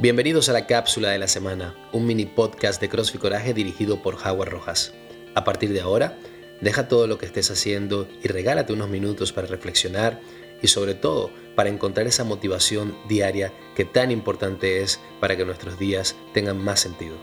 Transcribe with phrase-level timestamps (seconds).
[0.00, 4.14] Bienvenidos a la cápsula de la semana, un mini podcast de CrossFit Coraje dirigido por
[4.14, 4.94] Howard Rojas.
[5.34, 6.16] A partir de ahora,
[6.60, 10.20] deja todo lo que estés haciendo y regálate unos minutos para reflexionar
[10.62, 15.80] y sobre todo para encontrar esa motivación diaria que tan importante es para que nuestros
[15.80, 17.16] días tengan más sentido.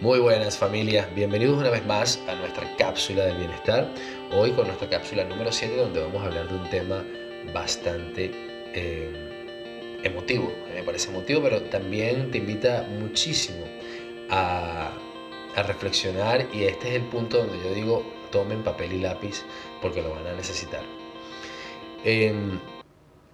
[0.00, 3.92] Muy buenas familias, bienvenidos una vez más a nuestra cápsula del bienestar.
[4.32, 7.04] Hoy con nuestra cápsula número 7 donde vamos a hablar de un tema
[7.52, 13.64] bastante eh, emotivo, me parece emotivo, pero también te invita muchísimo
[14.30, 14.92] a,
[15.56, 19.42] reflexionar y este es el punto donde yo digo, tomen papel y lápiz
[19.82, 20.80] porque lo van a necesitar.
[22.04, 22.58] Em,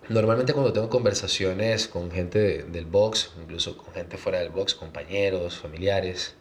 [0.08, 5.58] normalmente cuando tengo conversaciones con gente del box, incluso con gente fuera del box, compañeros,
[5.58, 6.34] familiares,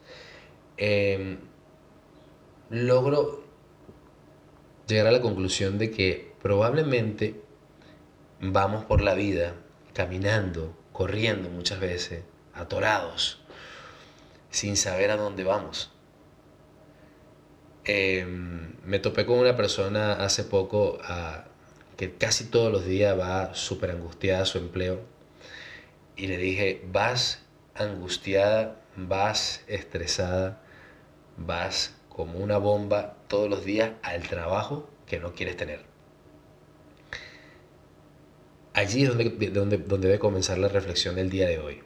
[0.77, 1.37] em,
[2.69, 3.43] logro
[4.87, 7.44] llegar a la conclusión de que probablemente
[8.41, 9.55] vamos por la vida
[9.93, 13.39] caminando, corriendo muchas veces, atorados,
[14.49, 15.91] sin saber a dónde vamos.
[17.85, 21.45] Em, me topé con una persona hace poco ah,
[21.97, 25.01] que casi todos los días va súper angustiada a su empleo
[26.15, 27.43] y le dije, vas
[27.75, 30.61] angustiada, vas estresada,
[31.37, 35.94] vas como una bomba todos los días al trabajo que no quieres tener
[38.75, 41.81] allí es donde, donde, donde debe comenzar la reflexión del día de hoy.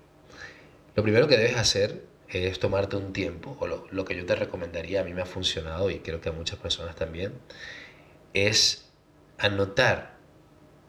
[0.95, 4.35] Lo primero que debes hacer es tomarte un tiempo, o lo, lo, que yo te
[4.35, 7.33] recomendaría, a mí me ha funcionado y creo que a muchas personas también,
[8.33, 8.89] es
[9.37, 10.17] anotar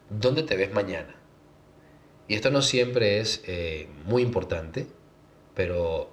[0.09, 1.15] dónde te ves mañana.
[2.27, 4.87] Y esto no siempre es eh, muy importante,
[5.55, 6.11] pero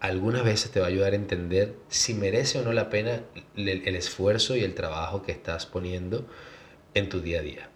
[0.00, 3.22] algunas veces te va a ayudar a entender si merece o no la pena
[3.56, 6.26] el, el esfuerzo y el trabajo que estás poniendo
[6.94, 7.70] en tu día a día.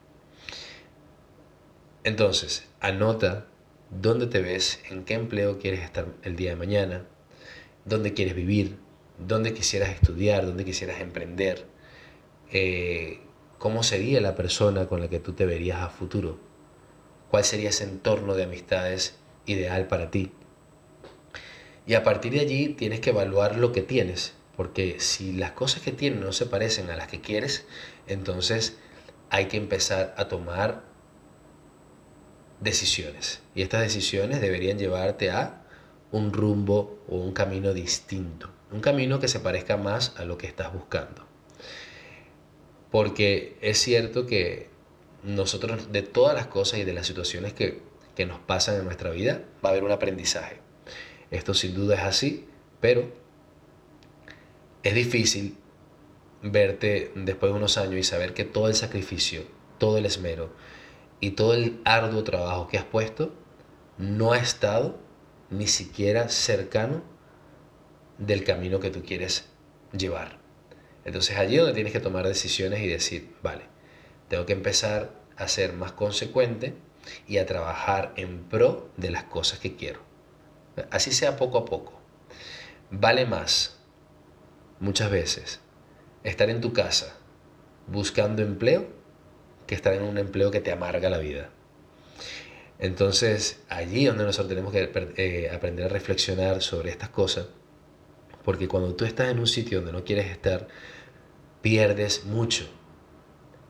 [2.09, 3.45] Entonces, anota
[3.91, 7.05] dónde te ves, en qué empleo quieres estar el día de mañana,
[7.85, 8.79] dónde quieres vivir,
[9.19, 11.67] dónde quisieras estudiar, dónde quisieras emprender,
[12.51, 13.21] eh,
[13.59, 16.39] cómo sería la persona con la que tú te verías a futuro,
[17.31, 20.33] cuál sería ese entorno de amistades ideal para ti.
[21.87, 25.83] Y a partir de allí tienes que evaluar lo que tienes, porque si las cosas
[25.83, 27.67] que tienes no se parecen a las que quieres,
[28.07, 28.79] entonces
[29.29, 30.88] hay que empezar a tomar
[32.61, 33.41] decisiones.
[33.55, 35.63] Y estas decisiones deberían llevarte a
[36.11, 38.51] un rumbo o un camino distinto.
[38.71, 41.27] Un camino que se parezca más a lo que estás buscando.
[42.91, 44.71] Porque es cierto que
[45.23, 47.83] nosotros de todas las cosas y de las situaciones que,
[48.15, 50.61] que nos pasan en nuestra vida va a haber un aprendizaje.
[51.31, 52.47] Esto sin duda es así,
[52.81, 53.13] pero
[54.83, 55.57] es difícil
[56.43, 59.43] verte después de unos años y saber que todo el sacrificio,
[59.79, 60.51] todo el esmero,
[61.21, 63.33] y todo el arduo trabajo que has puesto
[63.99, 64.99] no ha estado
[65.51, 67.03] ni siquiera cercano
[68.19, 69.47] del camino que tú quieres
[69.93, 70.39] llevar.
[71.05, 73.63] Entonces allí es donde tienes que tomar decisiones y decir, vale,
[74.29, 76.75] tengo que empezar a ser más consecuente
[77.27, 80.01] y a trabajar en pro de las cosas que quiero.
[80.91, 81.99] Así sea poco a poco.
[82.91, 83.79] Vale más,
[84.81, 85.61] muchas veces,
[86.25, 87.17] estar en tu casa
[87.87, 88.98] buscando empleo
[89.69, 91.51] que estar en un empleo que te amarga la vida.
[92.81, 97.47] Entonces, allí donde nosotros tenemos que eh, aprender a reflexionar sobre estas cosas,
[98.45, 100.69] porque cuando tú estás en un sitio donde no quieres estar,
[101.61, 102.67] pierdes mucho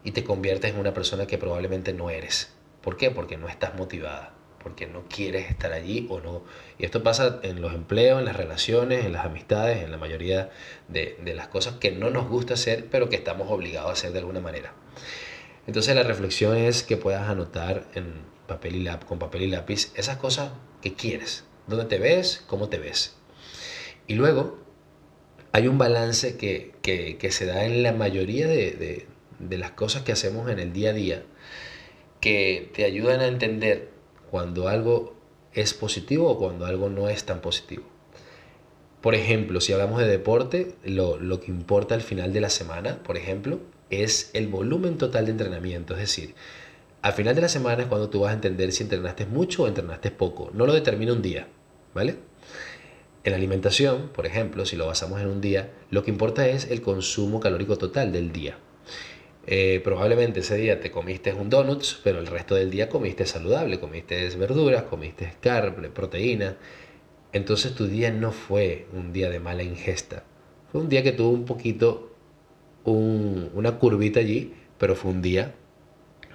[0.04, 2.54] y te conviertes en una persona que probablemente no eres.
[2.82, 3.10] ¿Por qué?
[3.10, 6.44] Porque no estás motivada, porque no quieres estar allí o no.
[6.78, 10.50] Y esto pasa en los empleos, en las relaciones, en las amistades, en la mayoría
[10.87, 14.12] de, de las cosas que no nos gusta hacer, pero que estamos obligados a hacer
[14.12, 14.75] de alguna manera.
[15.69, 18.15] Entonces la reflexión es que puedas anotar en
[18.47, 22.79] papel y con papel y lápiz esas cosas que quieres, dónde te ves, cómo te
[22.79, 23.17] ves.
[24.06, 24.59] Y luego
[25.53, 26.73] hay un balance que,
[27.31, 29.06] se da en la mayoría de,
[29.39, 31.23] de las cosas que hacemos en el día a día
[32.23, 33.91] que te ayudan a entender
[34.31, 35.17] cuando algo
[35.53, 37.85] es positivo o cuando algo no es tan positivo.
[39.03, 43.03] Por ejemplo, si hablamos de deporte, lo, lo, que importa al final de la semana,
[43.03, 45.94] por ejemplo, es el volumen total de entrenamiento.
[45.94, 46.35] Es decir,
[47.02, 49.69] al final de la semana es cuando tú vas a entender si entrenaste mucho o
[49.69, 50.50] entrenaste poco.
[50.52, 51.49] No lo determina un día,
[51.94, 52.17] ¿vale?
[53.25, 56.70] En la alimentación, por ejemplo, si lo basamos en un día, lo que importa es
[56.70, 58.58] el consumo calórico total del día.
[59.46, 63.81] Eh, probablemente ese día te comiste un donuts, pero el resto del día comiste saludable,
[63.81, 66.56] comiste verduras, comiste carne, proteína.
[67.32, 70.25] Entonces tu día no fue un día de mala ingesta.
[70.70, 72.07] Fue un día que tuvo un poquito
[72.84, 75.54] una curvita allí, pero fue un día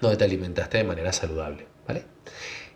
[0.01, 2.05] donde te alimentaste de manera saludable, ¿vale?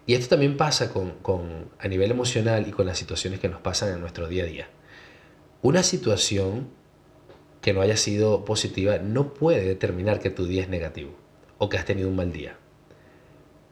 [0.07, 3.93] Y esto también pasa con, a nivel emocional y con las situaciones que nos pasan
[3.93, 4.69] en nuestro día a día.
[5.61, 6.69] Una situación
[7.61, 11.11] que no haya sido positiva no puede determinar que tu día es negativo
[11.57, 12.57] o que has tenido un mal día.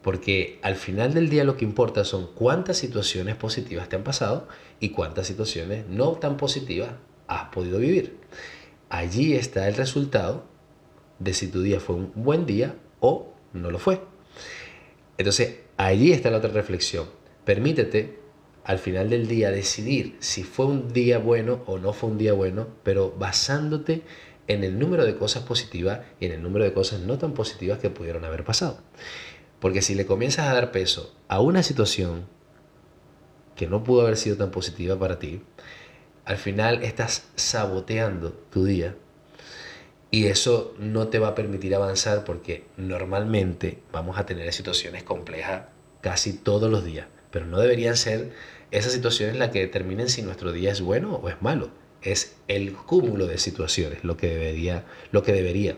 [0.01, 4.49] Porque al final del día lo que importa son cuántas situaciones positivas te han pasado
[4.81, 6.91] y cuántas situaciones no tan positivas
[7.27, 8.17] has podido vivir.
[8.89, 10.45] Allí está el resultado
[11.19, 14.01] de si tu día fue un buen día o no lo fue.
[15.17, 17.07] Entonces, allí está la otra reflexión.
[17.45, 18.19] Permítete
[18.63, 22.33] al final del día decidir si fue un día bueno o no fue un día
[22.33, 24.01] bueno, pero basándote
[24.47, 27.79] en el número de cosas positivas y en el número de cosas no tan positivas
[27.79, 28.79] que pudieron haber pasado.
[29.59, 32.25] Porque si le comienzas a dar peso a una situación
[33.55, 35.41] que no pudo haber sido tan positiva para ti,
[36.25, 38.95] al final estás saboteando tu día
[40.11, 45.63] y eso no te va a permitir avanzar porque normalmente vamos a tener situaciones complejas
[46.01, 48.31] casi todos los días, pero no deberían ser
[48.71, 51.69] esas situaciones las que determinen si nuestro día es bueno o es malo.
[52.01, 55.77] Es el cúmulo de situaciones lo que debería, lo que debería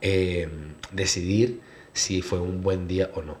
[0.00, 0.48] eh,
[0.92, 1.60] decidir
[1.92, 3.38] si fue un buen día o no.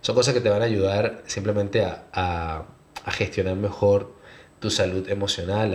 [0.00, 2.66] Son cosas que te van a ayudar simplemente a,
[3.04, 4.14] a gestionar mejor
[4.64, 5.74] tu salud emocional,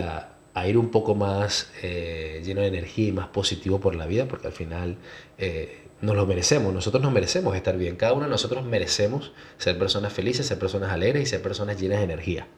[0.52, 4.26] a, ir un poco más eh, lleno de energía y más positivo por la vida,
[4.26, 4.96] porque al final
[5.38, 9.78] eh, nos lo merecemos, nosotros nos merecemos estar bien, cada uno de nosotros merecemos ser
[9.78, 12.48] personas felices, ser personas alegres y ser personas llenas de energía.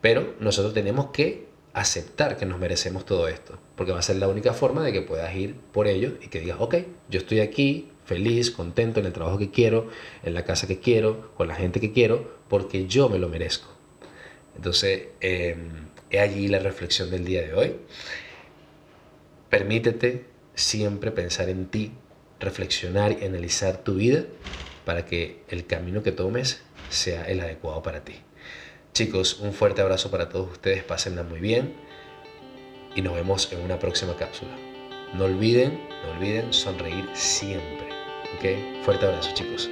[0.00, 4.28] Pero nosotros tenemos que aceptar que nos merecemos todo esto, porque va a ser la
[4.28, 6.76] única forma de que puedas ir por ello y que digas, ok,
[7.10, 9.88] yo estoy aquí feliz, contento en el trabajo que quiero,
[10.22, 13.79] en la casa que quiero, con la gente que quiero, porque yo me lo merezco.
[14.60, 15.56] Entonces, eh,
[16.10, 17.76] He allí la reflexión del día de hoy.
[19.48, 20.24] Permítete
[20.54, 21.92] siempre pensar en ti,
[22.40, 24.24] reflexionar y analizar tu vida
[24.84, 28.14] para que el camino que tomes sea el adecuado para ti.
[28.92, 31.74] Chicos, un fuerte abrazo para todos ustedes, pásenla muy bien
[32.96, 34.50] y nos vemos en una próxima cápsula.
[35.14, 37.88] No olviden, no olviden sonreír siempre.
[38.36, 38.84] ¿Ok?
[38.84, 39.70] Fuerte abrazo chicos.